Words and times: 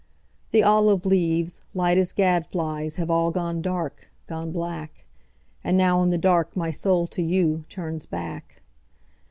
The 0.49 0.63
olive 0.63 1.05
leaves, 1.05 1.61
light 1.75 1.99
as 1.99 2.11
gad 2.11 2.47
flies, 2.47 2.95
Have 2.95 3.11
all 3.11 3.29
gone 3.29 3.61
dark, 3.61 4.09
gone 4.25 4.51
black. 4.51 5.05
And 5.63 5.77
now 5.77 6.01
in 6.01 6.09
the 6.09 6.17
dark 6.17 6.55
my 6.57 6.71
soul 6.71 7.05
to 7.09 7.21
youTurns 7.21 8.09
back. 8.09 8.63